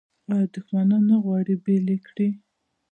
[0.33, 2.29] آیا دښمنان نه غواړي بیل یې کړي؟